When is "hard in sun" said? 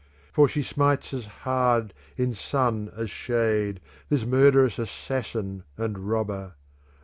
1.45-2.91